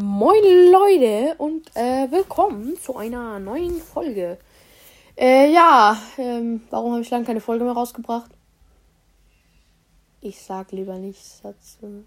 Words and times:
Moin 0.00 0.70
Leute 0.70 1.34
und 1.38 1.74
äh, 1.74 2.08
willkommen 2.12 2.78
zu 2.80 2.96
einer 2.96 3.40
neuen 3.40 3.82
Folge. 3.82 4.38
Äh, 5.16 5.52
ja, 5.52 6.00
ähm, 6.16 6.62
warum 6.70 6.92
habe 6.92 7.02
ich 7.02 7.10
lange 7.10 7.24
keine 7.24 7.40
Folge 7.40 7.64
mehr 7.64 7.72
rausgebracht? 7.72 8.30
Ich 10.20 10.40
sag 10.40 10.70
lieber 10.70 10.94
nichts 10.98 11.40
dazu. 11.42 12.04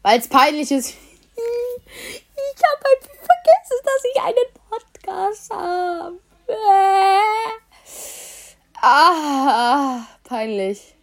Weil 0.00 0.18
es 0.18 0.28
peinlich 0.28 0.72
ist. 0.72 0.94
ich 1.36 2.62
habe 2.64 2.82
einfach 2.94 3.16
vergessen, 3.20 3.80
dass 3.84 4.04
ich 4.14 4.22
einen 4.22 4.48
Podcast 4.70 5.50
habe. 5.50 6.18
Äh. 6.46 7.20
Ah, 8.80 10.06
peinlich. 10.24 10.94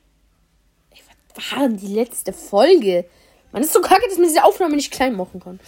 Was 1.36 1.52
war 1.52 1.60
denn 1.68 1.78
die 1.78 1.94
letzte 1.94 2.34
Folge? 2.34 3.08
Man 3.52 3.62
ist 3.62 3.74
so 3.74 3.82
kacke, 3.82 4.10
dass 4.10 4.18
man 4.18 4.28
diese 4.28 4.44
Aufnahme 4.44 4.76
nicht 4.76 4.92
klein 4.92 5.16
machen 5.16 5.40
kann. 5.40 5.60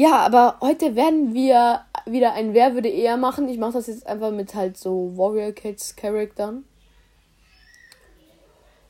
Ja, 0.00 0.20
aber 0.20 0.56
heute 0.62 0.96
werden 0.96 1.34
wir 1.34 1.84
wieder 2.06 2.32
ein 2.32 2.54
Wer 2.54 2.72
würde 2.72 2.88
eher 2.88 3.18
machen. 3.18 3.50
Ich 3.50 3.58
mache 3.58 3.74
das 3.74 3.86
jetzt 3.86 4.06
einfach 4.06 4.30
mit 4.30 4.54
halt 4.54 4.78
so 4.78 5.12
Warrior 5.14 5.52
Kids 5.52 5.94
Charaktern. 5.94 6.64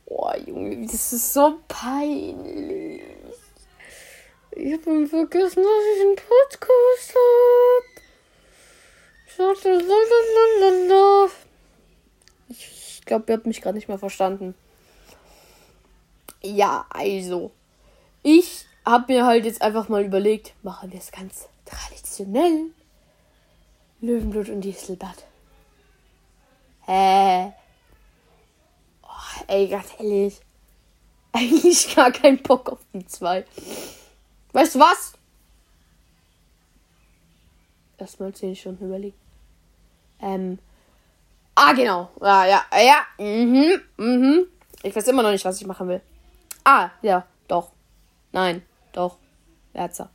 Boah, 0.07 0.37
Junge, 0.37 0.87
das 0.87 1.13
ist 1.13 1.33
so 1.33 1.59
peinlich. 1.67 3.03
Ich 4.53 4.73
habe 4.73 5.09
vergessen, 5.09 5.65
dass 5.65 5.85
ich 5.97 6.01
einen 6.01 6.15
Podcast 6.15 7.15
habe. 7.17 7.87
Ich 12.49 13.05
glaube, 13.05 13.25
ihr 13.27 13.37
habt 13.37 13.47
mich 13.47 13.61
gerade 13.61 13.75
nicht 13.77 13.89
mehr 13.89 13.99
verstanden. 13.99 14.55
Ja, 16.41 16.87
also. 16.89 17.51
Ich 18.23 18.70
habe 18.91 19.13
mir 19.13 19.25
halt 19.25 19.45
jetzt 19.45 19.63
einfach 19.63 19.89
mal 19.89 20.05
überlegt, 20.05 20.53
machen 20.63 20.93
wir 20.93 20.99
es 20.99 21.13
ganz 21.13 21.49
traditionell. 21.65 22.71
Löwenblut 24.01 24.49
und 24.49 24.63
Dieselbad. 24.63 25.25
Hä? 26.87 27.53
Oh, 29.03 29.45
ey, 29.47 29.69
ganz 29.69 29.89
ehrlich. 29.99 30.41
Eigentlich 31.33 31.95
gar 31.95 32.11
keinen 32.11 32.43
Bock 32.43 32.71
auf 32.71 32.81
die 32.93 33.07
zwei. 33.07 33.45
Weißt 34.53 34.75
du 34.75 34.81
was? 34.81 35.13
Erstmal 37.99 38.33
10 38.33 38.57
Stunden 38.57 38.87
überlegen. 38.87 39.17
Ähm. 40.21 40.59
Ah, 41.55 41.73
genau. 41.75 42.11
Ja, 42.21 42.47
ja, 42.47 42.65
ja. 42.73 43.07
Mhm, 43.19 43.81
mhm. 43.99 44.47
Ich 44.83 44.97
weiß 44.97 45.07
immer 45.09 45.23
noch 45.23 45.31
nicht, 45.31 45.45
was 45.45 45.61
ich 45.61 45.67
machen 45.67 45.87
will. 45.89 46.01
Ah, 46.65 46.91
ja, 47.03 47.27
doch. 47.47 47.71
Nein, 48.33 48.63
doch. 48.93 49.19
Werzer. 49.73 50.11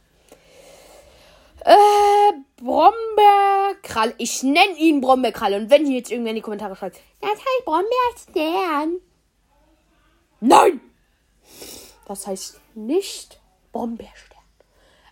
Äh, 1.65 2.33
Brombeerkralle. 2.57 4.13
Ich 4.17 4.43
nenne 4.43 4.77
ihn 4.77 5.01
Brombeerkralle. 5.01 5.57
Und 5.57 5.69
wenn 5.69 5.87
ihr 5.87 5.97
jetzt 5.97 6.11
irgendwer 6.11 6.31
in 6.31 6.35
die 6.35 6.41
Kommentare 6.41 6.75
schreibt, 6.75 6.99
das 7.21 7.31
heißt 7.31 7.65
Brombeerstern. 7.65 8.99
Nein! 10.41 10.81
Das 12.07 12.27
heißt 12.27 12.59
nicht 12.75 13.39
Brombeerstern. 13.71 14.35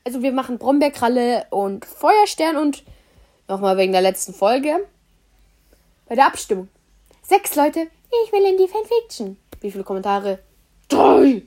Also 0.03 0.21
wir 0.21 0.31
machen 0.31 0.57
Brombeerkralle 0.57 1.47
und 1.49 1.85
Feuerstern 1.85 2.57
und 2.57 2.83
nochmal 3.47 3.77
wegen 3.77 3.93
der 3.93 4.01
letzten 4.01 4.33
Folge. 4.33 4.87
Bei 6.07 6.15
der 6.15 6.27
Abstimmung. 6.27 6.67
Sechs 7.23 7.55
Leute. 7.55 7.87
Ich 8.25 8.31
will 8.31 8.45
in 8.45 8.57
die 8.57 8.67
Fanfiction. 8.67 9.37
Wie 9.61 9.71
viele 9.71 9.83
Kommentare? 9.83 10.39
Drei. 10.89 11.43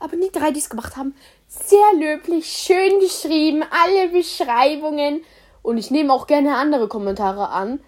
Aber 0.00 0.16
die 0.16 0.30
drei, 0.30 0.50
die 0.50 0.60
es 0.60 0.70
gemacht 0.70 0.96
haben, 0.96 1.14
sehr 1.46 1.78
löblich, 1.98 2.46
schön 2.46 3.00
geschrieben, 3.00 3.64
alle 3.70 4.08
Beschreibungen. 4.08 5.22
Und 5.62 5.78
ich 5.78 5.90
nehme 5.90 6.12
auch 6.12 6.26
gerne 6.26 6.56
andere 6.56 6.88
Kommentare 6.88 7.48
an. 7.50 7.80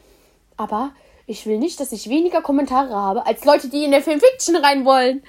Aber 0.56 0.92
ich 1.27 1.47
will 1.47 1.58
nicht, 1.58 1.78
dass 1.78 1.92
ich 1.92 2.08
weniger 2.08 2.42
Kommentare 2.42 2.94
habe, 2.94 3.26
als 3.26 3.44
Leute, 3.44 3.69
die 3.69 3.84
in 3.84 3.93
der 3.93 4.03
Fanfiction 4.03 4.56
rein 4.56 4.84
wollen. 4.84 5.22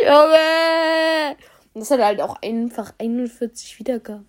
Junge! 0.00 1.36
Und 1.74 1.80
das 1.80 1.90
hat 1.90 2.00
halt 2.00 2.20
auch 2.20 2.36
einfach 2.42 2.94
41 2.98 3.78
Wiedergaben. 3.78 4.26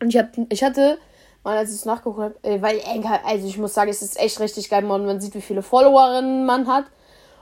Und 0.00 0.08
ich, 0.08 0.18
hab, 0.18 0.30
ich 0.50 0.62
hatte, 0.62 0.98
mal 1.44 1.56
als 1.56 1.70
ich 1.70 1.76
es 1.76 1.84
nachgeguckt 1.84 2.18
habe, 2.18 2.34
äh, 2.42 2.60
weil, 2.60 2.80
also 3.24 3.46
ich 3.46 3.58
muss 3.58 3.74
sagen, 3.74 3.90
es 3.90 4.02
ist 4.02 4.18
echt 4.18 4.40
richtig 4.40 4.68
geil, 4.68 4.82
man 4.82 5.20
sieht, 5.20 5.34
wie 5.34 5.40
viele 5.40 5.62
Followerinnen 5.62 6.46
man 6.46 6.66
hat. 6.66 6.86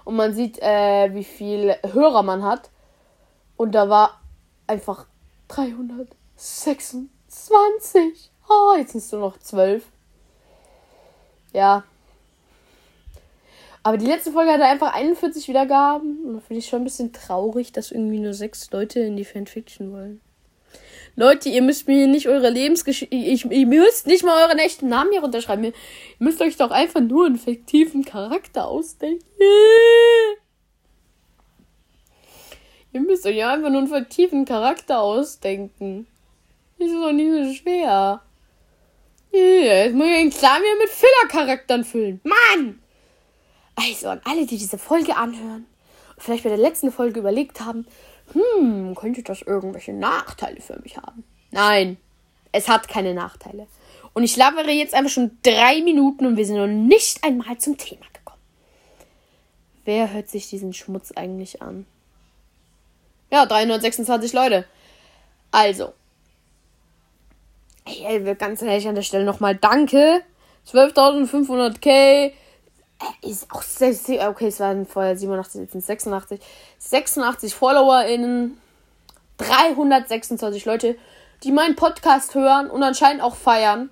Und 0.04 0.16
man 0.16 0.34
sieht, 0.34 0.58
äh, 0.60 1.12
wie 1.14 1.24
viele 1.24 1.78
Hörer 1.92 2.22
man 2.22 2.44
hat. 2.44 2.70
Und 3.56 3.72
da 3.72 3.88
war 3.88 4.20
einfach 4.66 5.06
326. 5.48 8.30
Oh, 8.48 8.74
jetzt 8.76 8.92
sind 8.92 9.02
es 9.02 9.10
nur 9.12 9.22
noch 9.22 9.38
12. 9.38 9.84
Ja. 11.52 11.84
Aber 13.82 13.96
die 13.96 14.06
letzte 14.06 14.30
Folge 14.32 14.52
hatte 14.52 14.64
einfach 14.64 14.94
41 14.94 15.48
Wiedergaben. 15.48 16.24
Und 16.24 16.34
da 16.34 16.40
finde 16.40 16.58
ich 16.58 16.68
schon 16.68 16.82
ein 16.82 16.84
bisschen 16.84 17.12
traurig, 17.12 17.72
dass 17.72 17.92
irgendwie 17.92 18.18
nur 18.18 18.34
sechs 18.34 18.70
Leute 18.70 19.00
in 19.00 19.16
die 19.16 19.24
Fanfiction 19.24 19.92
wollen. 19.92 20.20
Leute, 21.14 21.48
ihr 21.48 21.62
müsst 21.62 21.88
mir 21.88 22.06
nicht 22.06 22.28
eure 22.28 22.50
Lebensgeschichte. 22.50 23.14
Ihr 23.14 23.66
müsst 23.66 24.06
nicht 24.06 24.22
mal 24.22 24.44
euren 24.44 24.58
echten 24.58 24.88
Namen 24.88 25.12
hier 25.12 25.22
runterschreiben. 25.22 25.64
Ihr 25.64 25.72
müsst 26.18 26.42
euch 26.42 26.56
doch 26.56 26.70
einfach 26.70 27.00
nur 27.00 27.26
einen 27.26 27.38
fiktiven 27.38 28.04
Charakter 28.04 28.68
ausdenken. 28.68 29.24
Ihr 32.96 33.02
müsst 33.02 33.26
euch 33.26 33.44
einfach 33.44 33.68
nur 33.68 33.80
einen 33.80 33.88
fiktiven 33.88 34.46
Charakter 34.46 35.02
ausdenken. 35.02 36.06
Das 36.78 36.88
ist 36.88 36.94
doch 36.94 37.12
nicht 37.12 37.30
so 37.30 37.52
schwer. 37.52 38.22
Jetzt 39.30 39.94
muss 39.94 40.06
ich 40.06 40.14
den 40.14 40.30
Kram 40.30 40.62
hier 40.62 40.78
mit 40.78 40.88
Filler-Charakteren 40.88 41.84
füllen. 41.84 42.22
Mann! 42.24 42.80
Also 43.74 44.08
an 44.08 44.22
alle, 44.24 44.46
die 44.46 44.56
diese 44.56 44.78
Folge 44.78 45.14
anhören 45.14 45.66
und 46.16 46.22
vielleicht 46.22 46.44
bei 46.44 46.48
der 46.48 46.56
letzten 46.56 46.90
Folge 46.90 47.20
überlegt 47.20 47.60
haben, 47.60 47.86
hm, 48.32 48.94
könnte 48.94 49.22
das 49.22 49.42
irgendwelche 49.42 49.92
Nachteile 49.92 50.62
für 50.62 50.80
mich 50.80 50.96
haben? 50.96 51.22
Nein, 51.50 51.98
es 52.50 52.66
hat 52.66 52.88
keine 52.88 53.12
Nachteile. 53.12 53.66
Und 54.14 54.24
ich 54.24 54.38
labere 54.38 54.70
jetzt 54.70 54.94
einfach 54.94 55.12
schon 55.12 55.36
drei 55.42 55.82
Minuten 55.82 56.24
und 56.24 56.38
wir 56.38 56.46
sind 56.46 56.56
noch 56.56 56.66
nicht 56.66 57.22
einmal 57.22 57.58
zum 57.58 57.76
Thema 57.76 58.06
gekommen. 58.14 58.40
Wer 59.84 60.14
hört 60.14 60.30
sich 60.30 60.48
diesen 60.48 60.72
Schmutz 60.72 61.12
eigentlich 61.12 61.60
an? 61.60 61.84
Ja, 63.30 63.46
326 63.46 64.32
Leute. 64.32 64.64
Also. 65.50 65.92
Hey, 67.84 68.34
ganz 68.34 68.62
ehrlich 68.62 68.88
an 68.88 68.94
der 68.94 69.02
Stelle 69.02 69.24
nochmal 69.24 69.56
danke. 69.56 70.22
12.500k. 70.68 71.86
Äh, 71.88 72.32
ist 73.22 73.50
auch 73.52 73.62
sehr, 73.62 73.92
sehr, 73.92 74.30
okay, 74.30 74.48
es 74.48 74.58
waren 74.58 74.86
vorher 74.86 75.16
87, 75.16 75.60
jetzt 75.60 75.72
sind 75.72 75.80
es 75.80 75.86
86. 75.86 76.40
86 76.78 77.54
FollowerInnen. 77.54 78.58
326 79.38 80.64
Leute, 80.64 80.96
die 81.42 81.52
meinen 81.52 81.76
Podcast 81.76 82.34
hören 82.34 82.70
und 82.70 82.82
anscheinend 82.82 83.22
auch 83.22 83.36
feiern. 83.36 83.90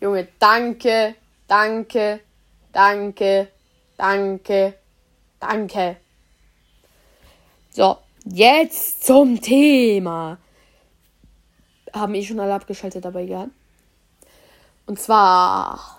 Junge, 0.00 0.28
danke, 0.38 1.16
danke, 1.48 2.20
danke, 2.72 3.48
danke, 3.96 4.74
danke. 5.40 5.96
So, 7.70 7.98
Jetzt 8.24 9.04
zum 9.04 9.40
Thema. 9.40 10.38
Haben 11.92 12.14
eh 12.14 12.22
schon 12.22 12.40
alle 12.40 12.54
abgeschaltet, 12.54 13.04
aber 13.06 13.20
egal. 13.20 13.50
Und 14.86 15.00
zwar. 15.00 15.98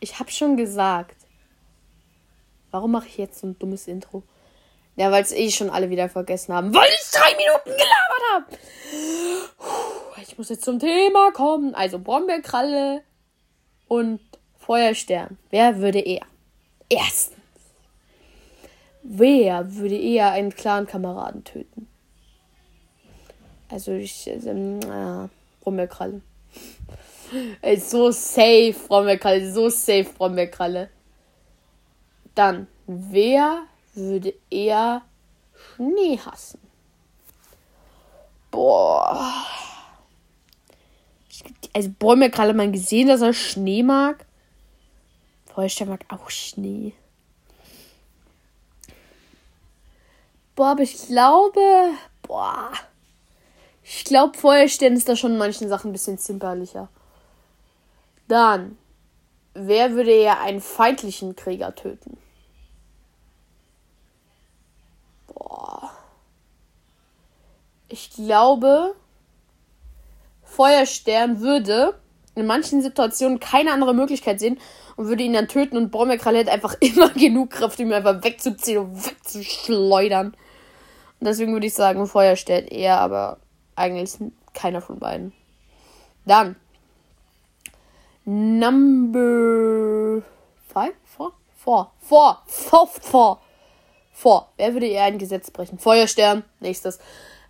Ich 0.00 0.18
habe 0.18 0.30
schon 0.30 0.56
gesagt. 0.56 1.16
Warum 2.70 2.92
mache 2.92 3.06
ich 3.06 3.16
jetzt 3.16 3.40
so 3.40 3.46
ein 3.46 3.58
dummes 3.58 3.88
Intro? 3.88 4.22
Ja, 4.96 5.10
weil 5.10 5.22
es 5.22 5.32
eh 5.32 5.50
schon 5.50 5.70
alle 5.70 5.90
wieder 5.90 6.08
vergessen 6.08 6.52
haben, 6.52 6.74
weil 6.74 6.88
ich 6.88 7.10
drei 7.10 7.30
Minuten 7.36 7.70
gelabert 7.70 8.22
habe. 8.34 8.46
Ich 10.22 10.36
muss 10.36 10.48
jetzt 10.48 10.64
zum 10.64 10.78
Thema 10.78 11.30
kommen. 11.32 11.74
Also 11.74 11.98
Brombeerkralle 11.98 13.02
und 13.86 14.20
Feuerstern. 14.58 15.38
Wer 15.50 15.78
würde 15.78 16.00
eher? 16.00 16.26
Erstens. 16.88 17.37
Wer 19.10 19.74
würde 19.74 19.96
eher 19.96 20.32
einen 20.32 20.54
Clan-Kameraden 20.54 21.42
töten? 21.42 21.88
Also 23.70 23.92
ich, 23.92 24.26
ähm, 24.26 24.80
äh, 24.80 25.28
Brombeerkralle. 25.62 26.20
Ey, 27.62 27.80
so 27.80 28.10
safe, 28.10 28.74
Brombeerkralle, 28.86 29.50
so 29.50 29.70
safe, 29.70 30.04
Brombeerkralle. 30.04 30.90
Dann, 32.34 32.66
wer 32.86 33.62
würde 33.94 34.34
eher 34.50 35.00
Schnee 35.54 36.18
hassen? 36.18 36.60
Boah. 38.50 39.46
Also 41.72 41.90
Brombeerkralle 41.98 42.52
man 42.52 42.72
gesehen, 42.72 43.08
dass 43.08 43.22
er 43.22 43.32
Schnee 43.32 43.82
mag. 43.82 44.26
Feuerstein 45.46 45.88
mag 45.88 46.04
auch 46.10 46.28
Schnee. 46.28 46.92
Boah, 50.58 50.72
aber 50.72 50.82
ich 50.82 51.06
glaube, 51.06 51.60
Boah. 52.28 52.70
Ich 53.82 54.04
glaube, 54.04 54.36
Feuerstern 54.36 54.94
ist 54.94 55.08
da 55.08 55.16
schon 55.16 55.32
in 55.32 55.38
manchen 55.38 55.68
Sachen 55.68 55.90
ein 55.90 55.92
bisschen 55.92 56.18
zimperlicher. 56.18 56.88
Dann, 58.28 58.76
wer 59.54 59.92
würde 59.92 60.20
ja 60.20 60.40
einen 60.40 60.60
feindlichen 60.60 61.36
Krieger 61.36 61.74
töten? 61.74 62.18
Boah. 65.28 65.90
Ich 67.88 68.10
glaube, 68.10 68.94
Feuerstern 70.42 71.40
würde 71.40 71.98
in 72.34 72.46
manchen 72.46 72.82
Situationen 72.82 73.40
keine 73.40 73.72
andere 73.72 73.94
Möglichkeit 73.94 74.38
sehen 74.38 74.60
und 74.96 75.06
würde 75.06 75.22
ihn 75.22 75.32
dann 75.32 75.48
töten 75.48 75.78
und 75.78 75.90
Brombeerkralle 75.90 76.38
hätte 76.40 76.52
einfach 76.52 76.74
immer 76.80 77.08
genug 77.08 77.50
Kraft, 77.50 77.78
um 77.78 77.86
ihn 77.86 77.92
einfach 77.94 78.22
wegzuziehen 78.22 78.80
und 78.80 79.06
wegzuschleudern. 79.06 80.36
Und 81.20 81.26
deswegen 81.26 81.52
würde 81.52 81.66
ich 81.66 81.74
sagen, 81.74 82.06
Feuerstern 82.06 82.66
eher, 82.66 83.00
aber 83.00 83.38
eigentlich 83.74 84.16
keiner 84.54 84.80
von 84.80 84.98
beiden. 84.98 85.32
Dann. 86.24 86.56
Number 88.24 90.22
five? 90.68 90.92
Four? 91.04 91.32
Four. 91.56 91.92
Four. 92.00 92.42
Four. 92.46 92.86
Four. 92.86 93.40
Four. 94.12 94.48
Wer 94.56 94.72
würde 94.74 94.86
eher 94.86 95.04
ein 95.04 95.18
Gesetz 95.18 95.50
brechen? 95.50 95.78
Feuerstern. 95.78 96.44
Nächstes. 96.60 96.98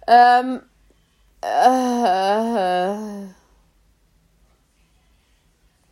Ähm. 0.06 0.62
Äh, 1.40 2.96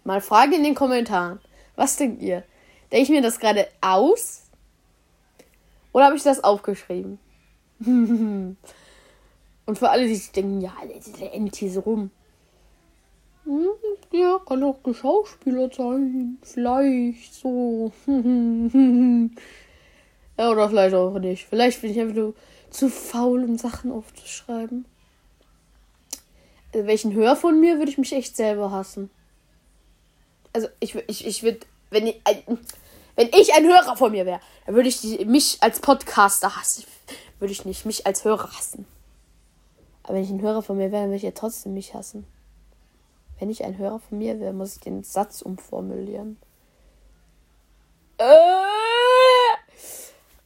mal 0.02 0.20
Frage 0.20 0.56
in 0.56 0.64
den 0.64 0.74
Kommentaren. 0.74 1.40
Was 1.76 1.96
denkt 1.96 2.20
ihr? 2.20 2.42
Denke 2.90 3.04
ich 3.04 3.10
mir 3.10 3.22
das 3.22 3.38
gerade 3.38 3.68
aus? 3.80 4.42
Oder 5.92 6.06
habe 6.06 6.16
ich 6.16 6.22
das 6.22 6.42
aufgeschrieben? 6.42 7.18
Und 9.66 9.78
für 9.78 9.90
alle, 9.90 10.06
die 10.06 10.14
sich 10.14 10.30
denken, 10.30 10.60
ja, 10.60 10.72
der 11.20 11.32
hier 11.56 11.70
so 11.70 11.80
rum. 11.80 12.10
Hm, 13.44 13.68
ja, 14.12 14.40
kann 14.46 14.62
auch 14.62 14.78
Schauspieler 14.92 15.70
sein. 15.72 16.38
Vielleicht 16.42 17.34
so. 17.34 17.92
ja, 20.38 20.50
oder 20.50 20.68
vielleicht 20.68 20.94
auch 20.94 21.18
nicht. 21.18 21.46
Vielleicht 21.46 21.80
bin 21.80 21.90
ich 21.90 22.00
einfach 22.00 22.14
nur 22.14 22.34
zu 22.70 22.88
faul, 22.88 23.44
um 23.44 23.58
Sachen 23.58 23.90
aufzuschreiben. 23.90 24.84
Also, 26.72 26.86
welchen 26.86 27.14
Hör 27.14 27.36
von 27.36 27.60
mir 27.60 27.78
würde 27.78 27.90
ich 27.90 27.98
mich 27.98 28.12
echt 28.12 28.36
selber 28.36 28.70
hassen. 28.70 29.10
Also, 30.52 30.68
ich, 30.80 30.94
ich, 31.08 31.26
ich 31.26 31.42
würde, 31.42 31.60
wenn 31.90 32.06
ich, 32.06 32.20
wenn 33.16 33.28
ich 33.28 33.54
ein 33.54 33.64
Hörer 33.64 33.96
von 33.96 34.12
mir 34.12 34.26
wäre, 34.26 34.40
dann 34.66 34.74
würde 34.74 34.88
ich 34.88 35.24
mich 35.24 35.58
als 35.60 35.80
Podcaster 35.80 36.56
hassen. 36.56 36.84
Würde 37.38 37.52
ich 37.52 37.64
nicht 37.64 37.86
mich 37.86 38.06
als 38.06 38.24
Hörer 38.24 38.50
hassen. 38.56 38.86
Aber 40.02 40.14
wenn 40.14 40.22
ich 40.22 40.30
ein 40.30 40.40
Hörer 40.40 40.62
von 40.62 40.76
mir 40.76 40.92
wäre, 40.92 41.06
würde 41.06 41.16
ich 41.16 41.22
ja 41.22 41.32
trotzdem 41.32 41.74
mich 41.74 41.94
hassen. 41.94 42.26
Wenn 43.38 43.50
ich 43.50 43.64
ein 43.64 43.76
Hörer 43.76 43.98
von 43.98 44.18
mir 44.18 44.40
wäre, 44.40 44.52
muss 44.52 44.76
ich 44.76 44.80
den 44.80 45.02
Satz 45.02 45.42
umformulieren. 45.42 46.38
Äh, 48.18 48.24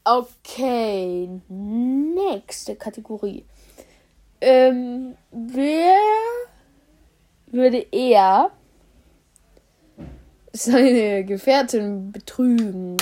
okay, 0.03 1.29
nächste 1.47 2.75
Kategorie. 2.75 3.45
Ähm, 4.41 5.15
wer 5.31 5.97
würde 7.45 7.85
eher 7.91 8.51
seine 10.51 11.23
Gefährtin 11.23 12.11
betrügen? 12.11 12.97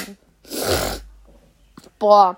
Boah. 1.97 2.37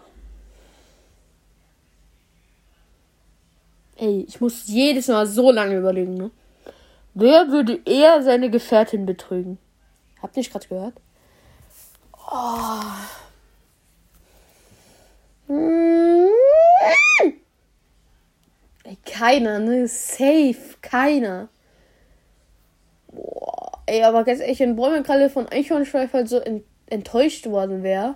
Ey, 4.02 4.26
ich 4.28 4.42
muss 4.42 4.68
jedes 4.68 5.10
Mal 5.10 5.28
so 5.28 5.52
lange 5.52 5.78
überlegen, 5.78 6.16
ne? 6.16 6.32
Wer 7.14 7.50
würde 7.50 7.80
eher 7.86 8.24
seine 8.24 8.50
Gefährtin 8.50 9.06
betrügen? 9.06 9.60
Habt 10.24 10.36
ihr 10.36 10.44
gerade 10.44 10.68
gehört? 10.68 10.96
Oh. 12.32 12.82
Ey, 18.84 18.98
keiner, 19.06 19.60
ne? 19.60 19.88
Safe, 19.88 20.78
keiner. 20.82 21.50
Boah. 23.12 23.84
Ey, 23.86 24.02
aber 24.04 24.24
ganz 24.24 24.40
ehrlich, 24.40 24.62
wenn 24.62 24.78
Bäumekralle 24.78 25.30
von 25.30 25.48
Eichhornschweif 25.48 26.14
halt 26.14 26.28
so 26.28 26.42
enttäuscht 26.88 27.46
worden 27.46 27.84
wäre, 27.84 28.16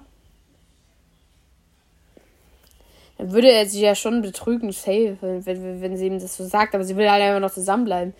dann 3.25 3.33
würde 3.33 3.51
er 3.51 3.65
sie 3.65 3.81
ja 3.81 3.95
schon 3.95 4.21
betrügen, 4.21 4.71
safe, 4.71 5.17
wenn, 5.21 5.45
wenn, 5.45 5.81
wenn 5.81 5.97
sie 5.97 6.07
ihm 6.07 6.19
das 6.19 6.37
so 6.37 6.45
sagt. 6.45 6.75
Aber 6.75 6.83
sie 6.83 6.95
will 6.95 7.09
halt 7.09 7.23
einfach 7.23 7.39
noch 7.39 7.53
zusammenbleiben. 7.53 8.13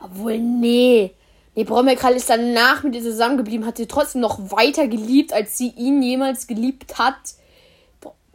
Obwohl, 0.00 0.38
nee. 0.38 1.12
Nee, 1.56 1.64
Brombeerkrall 1.64 2.14
ist 2.14 2.30
danach 2.30 2.84
mit 2.84 2.94
ihr 2.94 3.02
zusammengeblieben, 3.02 3.66
hat 3.66 3.78
sie 3.78 3.88
trotzdem 3.88 4.20
noch 4.20 4.38
weiter 4.52 4.86
geliebt, 4.86 5.32
als 5.32 5.58
sie 5.58 5.70
ihn 5.70 6.02
jemals 6.02 6.46
geliebt 6.46 6.98
hat. 6.98 7.16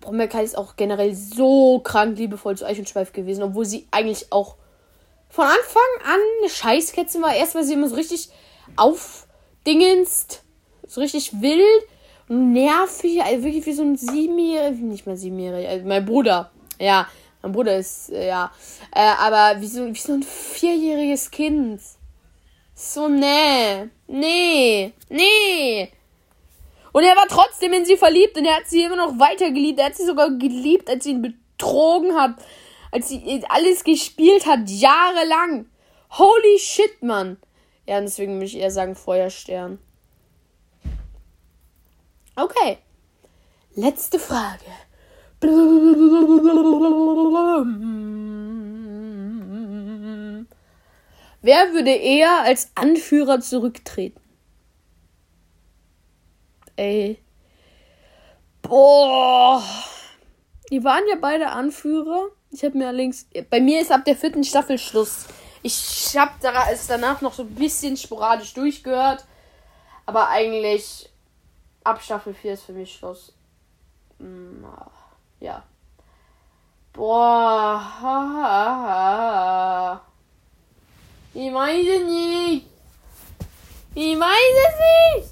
Brombeerkrall 0.01 0.43
ist 0.43 0.57
auch 0.57 0.75
generell 0.75 1.15
so 1.15 1.79
krank 1.79 2.17
liebevoll 2.17 2.57
zu 2.57 2.65
Eichenschweif 2.65 3.13
gewesen, 3.13 3.43
obwohl 3.43 3.63
sie 3.63 3.87
eigentlich 3.91 4.33
auch 4.33 4.55
von 5.29 5.45
Anfang 5.45 5.83
an 6.03 6.19
eine 6.41 6.49
Scheißkätzchen 6.49 7.21
war. 7.21 7.33
Erst 7.33 7.55
war 7.55 7.63
sie 7.63 7.73
immer 7.73 7.87
so 7.87 7.95
richtig 7.95 8.27
aufdingenst, 8.75 10.43
so 10.85 10.99
richtig 10.99 11.41
wild 11.41 11.87
nervig, 12.33 13.21
also 13.21 13.43
wirklich 13.43 13.65
wie 13.65 13.73
so 13.73 13.83
ein 13.83 13.95
Siebenjähriger, 13.95 14.83
nicht 14.83 15.05
mal 15.05 15.17
Siebenjähriger, 15.17 15.69
also 15.69 15.85
mein 15.85 16.05
Bruder, 16.05 16.51
ja, 16.79 17.07
mein 17.41 17.51
Bruder 17.51 17.77
ist, 17.77 18.11
äh, 18.11 18.27
ja, 18.27 18.51
äh, 18.93 18.99
aber 19.19 19.59
wie 19.61 19.67
so, 19.67 19.85
wie 19.85 19.99
so 19.99 20.13
ein 20.13 20.23
vierjähriges 20.23 21.29
Kind. 21.31 21.81
So, 22.75 23.07
nee, 23.07 23.89
nee, 24.07 24.93
nee. 25.09 25.91
Und 26.91 27.03
er 27.03 27.15
war 27.15 27.27
trotzdem 27.27 27.73
in 27.73 27.85
sie 27.85 27.97
verliebt 27.97 28.37
und 28.37 28.45
er 28.45 28.57
hat 28.57 28.67
sie 28.67 28.83
immer 28.83 28.95
noch 28.95 29.19
weiter 29.19 29.49
geliebt. 29.51 29.79
Er 29.79 29.87
hat 29.87 29.95
sie 29.95 30.05
sogar 30.05 30.29
geliebt, 30.31 30.89
als 30.89 31.03
sie 31.03 31.11
ihn 31.11 31.21
betrogen 31.21 32.15
hat, 32.15 32.35
als 32.91 33.09
sie 33.09 33.43
alles 33.49 33.83
gespielt 33.83 34.45
hat, 34.45 34.69
jahrelang. 34.69 35.65
Holy 36.11 36.59
shit, 36.59 37.01
Mann. 37.01 37.37
Ja, 37.87 37.99
deswegen 37.99 38.33
würde 38.35 38.45
ich 38.45 38.57
eher 38.57 38.71
sagen 38.71 38.95
Feuerstern. 38.95 39.79
Okay. 42.35 42.79
Letzte 43.75 44.19
Frage. 44.19 44.65
Wer 51.41 51.73
würde 51.73 51.91
eher 51.91 52.41
als 52.43 52.71
Anführer 52.75 53.41
zurücktreten? 53.41 54.21
Ey. 56.75 57.19
Boah. 58.61 59.61
Die 60.71 60.83
waren 60.83 61.03
ja 61.09 61.15
beide 61.19 61.49
Anführer. 61.49 62.29
Ich 62.51 62.63
habe 62.63 62.77
mir 62.77 62.87
allerdings. 62.87 63.27
Bei 63.49 63.59
mir 63.59 63.81
ist 63.81 63.91
ab 63.91 64.05
der 64.05 64.15
vierten 64.15 64.43
Staffel 64.43 64.77
Schluss. 64.77 65.25
Ich 65.61 66.17
habe 66.17 66.31
es 66.71 66.87
danach 66.87 67.21
noch 67.21 67.33
so 67.33 67.43
ein 67.43 67.55
bisschen 67.55 67.97
sporadisch 67.97 68.53
durchgehört. 68.53 69.25
Aber 70.05 70.29
eigentlich 70.29 71.09
ab 71.83 72.01
Staffel 72.01 72.33
4 72.33 72.53
ist 72.53 72.63
für 72.63 72.73
mich 72.73 72.95
Schluss. 72.95 73.33
Hm, 74.19 74.65
ja. 75.39 75.63
Boah. 76.93 77.81
Ich 81.33 81.53
weiß 81.53 81.85
es 81.87 82.03
nicht. 82.05 82.67
Ich 83.95 84.19
weiß 84.19 84.55
es 84.67 84.75
nicht. 85.17 85.29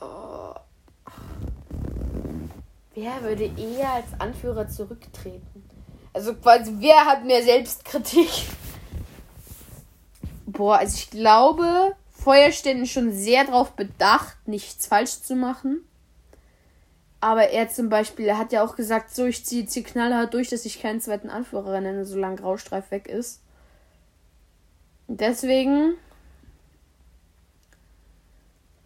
Oh. 0.00 0.54
Wer 2.94 3.22
würde 3.22 3.44
eher 3.56 3.92
als 3.92 4.08
Anführer 4.18 4.68
zurücktreten? 4.68 5.68
Also 6.12 6.34
quasi, 6.34 6.74
wer 6.78 7.04
hat 7.04 7.24
mehr 7.24 7.42
Selbstkritik? 7.42 8.30
Boah, 10.46 10.78
also 10.78 10.96
ich 10.96 11.10
glaube, 11.10 11.96
Feuerstellen 12.22 12.86
schon 12.86 13.12
sehr 13.12 13.44
darauf 13.44 13.72
bedacht, 13.72 14.36
nichts 14.46 14.86
falsch 14.86 15.22
zu 15.22 15.34
machen. 15.34 15.84
Aber 17.20 17.48
er 17.48 17.68
zum 17.68 17.88
Beispiel, 17.88 18.26
er 18.26 18.38
hat 18.38 18.52
ja 18.52 18.64
auch 18.64 18.76
gesagt, 18.76 19.14
so, 19.14 19.26
ich 19.26 19.44
ziehe 19.44 19.66
hier 19.66 19.82
knallhart 19.82 20.32
durch, 20.32 20.48
dass 20.48 20.64
ich 20.64 20.80
keinen 20.80 21.00
zweiten 21.00 21.28
Anführer 21.28 21.80
nenne, 21.80 22.04
solange 22.04 22.36
Graustreif 22.36 22.90
weg 22.90 23.08
ist. 23.08 23.42
Deswegen 25.06 25.94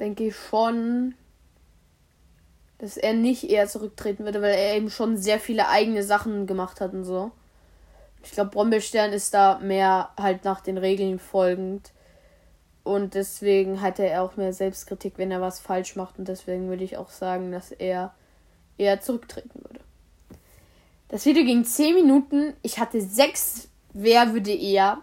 denke 0.01 0.29
ich 0.29 0.37
schon, 0.37 1.15
dass 2.79 2.97
er 2.97 3.15
nicht 3.15 3.45
eher 3.45 3.69
zurücktreten 3.69 4.25
würde, 4.25 4.43
weil 4.43 4.55
er 4.55 4.77
eben 4.77 4.91
schon 4.91 5.17
sehr 5.17 5.39
viele 5.39 5.69
eigene 5.69 6.03
Sachen 6.03 6.47
gemacht 6.47 6.81
hat 6.81 6.93
und 6.93 7.05
so. 7.05 7.31
Ich 8.25 8.33
glaube, 8.33 8.51
Brombeerstern 8.51 9.13
ist 9.13 9.35
da 9.35 9.59
mehr 9.59 10.11
halt 10.19 10.45
nach 10.45 10.61
den 10.61 10.79
Regeln 10.79 11.19
folgend. 11.19 11.93
Und 12.85 13.15
deswegen 13.15 13.81
hatte 13.81 14.07
er 14.07 14.23
auch 14.23 14.37
mehr 14.37 14.53
Selbstkritik, 14.53 15.15
wenn 15.17 15.31
er 15.31 15.41
was 15.41 15.59
falsch 15.59 15.97
macht. 15.97 16.19
Und 16.19 16.29
deswegen 16.29 16.69
würde 16.69 16.85
ich 16.85 16.99
auch 16.99 17.09
sagen, 17.09 17.51
dass 17.51 17.73
er 17.73 18.15
eher 18.77 19.01
zurücktreten 19.01 19.63
würde. 19.63 19.81
Das 21.09 21.25
Video 21.25 21.45
ging 21.45 21.65
10 21.65 21.95
Minuten. 21.95 22.55
Ich 22.63 22.79
hatte 22.79 23.01
6 23.01 23.69
Wer 23.95 24.35
würde 24.35 24.53
eher. 24.53 24.99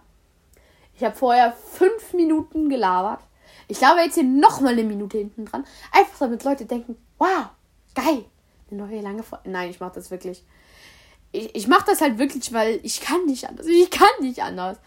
Ich 0.96 1.04
habe 1.04 1.16
vorher 1.16 1.54
5 1.54 2.14
Minuten 2.14 2.70
gelabert. 2.70 3.22
Ich 3.68 3.78
glaube 3.78 4.02
jetzt 4.02 4.16
hier 4.16 4.26
nochmal 4.26 4.74
eine 4.74 4.84
Minute 4.84 5.18
hinten 5.18 5.46
dran. 5.46 5.66
Einfach 5.94 6.20
damit 6.20 6.44
Leute 6.44 6.66
denken, 6.66 6.98
wow, 7.18 7.46
geil. 7.96 8.26
Eine 8.70 8.84
neue 8.84 9.02
lange 9.02 9.24
Folge. 9.24 9.50
Nein, 9.50 9.70
ich 9.70 9.80
mache 9.80 9.96
das 9.96 10.12
wirklich. 10.12 10.44
Ich, 11.32 11.56
ich 11.56 11.68
mache 11.68 11.86
das 11.86 12.02
halt 12.02 12.18
wirklich, 12.18 12.52
weil 12.52 12.82
ich 12.84 13.00
kann 13.00 13.26
nicht 13.26 13.48
anders. 13.48 13.66
Ich 13.66 13.90
kann 13.90 14.10
nicht 14.20 14.44
anders. 14.44 14.78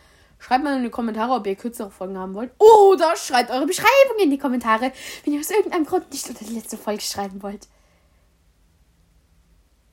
Schreibt 0.45 0.63
mal 0.63 0.77
in 0.77 0.83
die 0.83 0.91
Kommentare, 0.91 1.33
ob 1.33 1.47
ihr 1.47 1.57
kürzere 1.57 1.91
Folgen 1.91 2.19
haben 2.19 2.35
wollt. 2.35 2.53
Oder 2.59 3.17
schreibt 3.17 3.51
eure 3.51 3.65
Beschreibung 3.65 4.19
in 4.23 4.31
die 4.31 4.37
Kommentare, 4.37 4.93
wenn 5.25 5.33
ihr 5.33 5.41
aus 5.41 5.49
irgendeinem 5.49 5.87
Grund 5.87 6.11
nicht 6.13 6.29
unter 6.29 6.45
die 6.45 6.53
letzte 6.53 6.77
Folge 6.77 7.01
schreiben 7.01 7.43
wollt. 7.43 7.67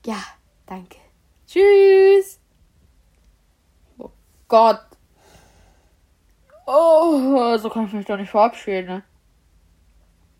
Ja, 0.04 0.22
danke. 0.66 0.98
Tschüss. 1.46 2.38
Oh 3.96 4.10
Gott. 4.46 4.82
Oh, 6.66 7.56
so 7.56 7.70
kann 7.70 7.86
ich 7.86 7.94
mich 7.94 8.04
doch 8.04 8.18
nicht 8.18 8.30
verabschieden. 8.30 9.02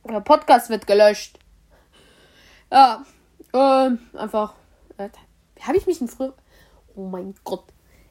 Der 0.07 0.21
Podcast 0.21 0.69
wird 0.69 0.87
gelöscht. 0.87 1.39
Ja, 2.71 3.03
ähm, 3.55 3.99
einfach. 4.13 4.53
Äh, 4.99 5.09
Habe 5.63 5.79
ich 5.79 5.87
mich 5.87 6.01
denn 6.01 6.09
früher. 6.09 6.35
Oh 6.97 7.07
mein 7.07 7.35
Gott. 7.45 7.65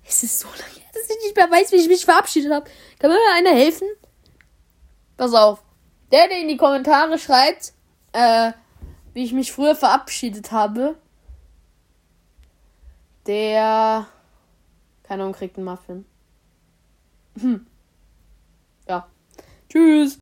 Es 0.04 0.24
ist 0.24 0.40
so 0.40 0.48
lange 0.48 0.82
dass 0.94 1.10
ich 1.10 1.24
nicht 1.24 1.36
mehr 1.36 1.50
weiß, 1.50 1.72
wie 1.72 1.78
ich 1.78 1.88
mich 1.88 2.06
verabschiedet 2.06 2.52
habe. 2.52 2.70
Kann 3.00 3.12
mir 3.12 3.18
einer 3.36 3.52
helfen? 3.52 3.88
Pass 5.18 5.34
auf. 5.34 5.64
Der, 6.12 6.28
der 6.28 6.40
in 6.42 6.48
die 6.48 6.58
Kommentare 6.58 7.18
schreibt, 7.18 7.74
äh, 8.14 8.52
wie 9.14 9.24
ich 9.24 9.34
mich 9.34 9.52
früher 9.52 9.76
verabschiedet 9.76 10.52
habe, 10.52 10.98
der. 13.28 14.08
Keine 15.04 15.24
Ahnung, 15.24 15.34
kriegt 15.34 15.58
einen 15.58 15.66
Muffin. 15.66 16.06
Hm. 17.40 17.68
Ja. 18.88 19.08
Tschüss. 19.70 20.10